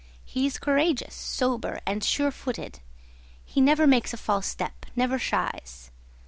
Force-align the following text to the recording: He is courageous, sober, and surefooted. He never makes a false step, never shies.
He 0.25 0.47
is 0.47 0.57
courageous, 0.57 1.13
sober, 1.13 1.79
and 1.85 2.03
surefooted. 2.03 2.79
He 3.45 3.61
never 3.61 3.85
makes 3.85 4.15
a 4.15 4.17
false 4.17 4.47
step, 4.47 4.87
never 4.95 5.19
shies. 5.19 5.91